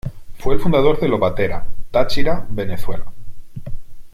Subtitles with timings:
[0.39, 3.05] Fue el fundador de Lobatera, Táchira, Venezuela.